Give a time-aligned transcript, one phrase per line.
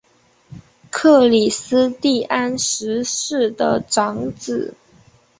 [0.89, 4.73] 克里斯蒂安十世的长子。